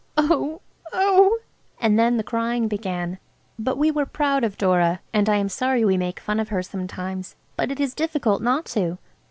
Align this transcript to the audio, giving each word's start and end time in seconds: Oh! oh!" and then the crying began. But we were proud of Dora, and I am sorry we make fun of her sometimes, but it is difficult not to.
Oh! 0.17 0.61
oh!" 0.91 1.37
and 1.79 1.99
then 1.99 2.17
the 2.17 2.23
crying 2.23 2.67
began. 2.67 3.19
But 3.59 3.77
we 3.77 3.91
were 3.91 4.07
proud 4.07 4.43
of 4.43 4.57
Dora, 4.57 4.99
and 5.13 5.29
I 5.29 5.35
am 5.35 5.47
sorry 5.47 5.85
we 5.85 5.95
make 5.95 6.19
fun 6.19 6.39
of 6.39 6.49
her 6.49 6.63
sometimes, 6.63 7.35
but 7.55 7.69
it 7.69 7.79
is 7.79 7.93
difficult 7.93 8.41
not 8.41 8.65
to. 8.73 8.97